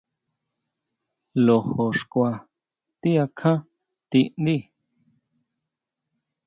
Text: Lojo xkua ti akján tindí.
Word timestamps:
Lojo 1.45 1.85
xkua 1.99 2.31
ti 3.01 3.09
akján 3.23 3.59
tindí. 4.09 4.57